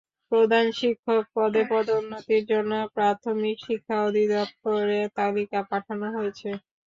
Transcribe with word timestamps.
প্রধান 0.31 0.65
শিক্ষক 0.77 1.23
পদে 1.35 1.61
পদোন্নতির 1.71 2.43
জন্য 2.51 2.71
প্রাথমিক 2.95 3.57
শিক্ষা 3.67 3.95
অধিদপ্তরে 4.07 4.99
তালিকা 5.17 5.59
পাঠানো 5.69 6.07
হয়েছে। 6.15 6.49